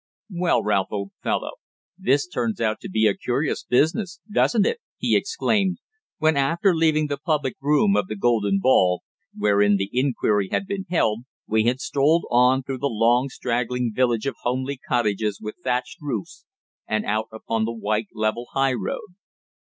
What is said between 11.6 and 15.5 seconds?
had strolled on through the long straggling village of homely cottages